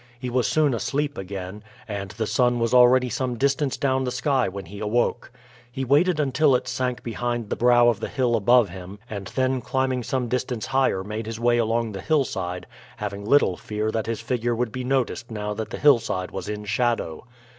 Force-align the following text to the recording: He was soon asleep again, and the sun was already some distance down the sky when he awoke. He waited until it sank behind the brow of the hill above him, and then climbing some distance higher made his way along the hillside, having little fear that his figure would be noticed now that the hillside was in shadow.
He 0.19 0.31
was 0.31 0.47
soon 0.47 0.73
asleep 0.73 1.15
again, 1.15 1.63
and 1.87 2.09
the 2.09 2.25
sun 2.25 2.57
was 2.57 2.73
already 2.73 3.07
some 3.07 3.35
distance 3.37 3.77
down 3.77 4.03
the 4.03 4.09
sky 4.09 4.49
when 4.49 4.65
he 4.65 4.79
awoke. 4.79 5.31
He 5.71 5.85
waited 5.85 6.19
until 6.19 6.55
it 6.55 6.67
sank 6.67 7.03
behind 7.03 7.51
the 7.51 7.55
brow 7.55 7.87
of 7.87 7.99
the 7.99 8.07
hill 8.09 8.35
above 8.35 8.69
him, 8.69 8.97
and 9.07 9.27
then 9.35 9.61
climbing 9.61 10.01
some 10.01 10.27
distance 10.27 10.65
higher 10.65 11.03
made 11.03 11.27
his 11.27 11.39
way 11.39 11.59
along 11.59 11.91
the 11.91 12.01
hillside, 12.01 12.65
having 12.97 13.25
little 13.25 13.57
fear 13.57 13.91
that 13.91 14.07
his 14.07 14.21
figure 14.21 14.55
would 14.55 14.71
be 14.71 14.83
noticed 14.83 15.29
now 15.29 15.53
that 15.53 15.69
the 15.69 15.77
hillside 15.77 16.31
was 16.31 16.49
in 16.49 16.65
shadow. 16.65 17.27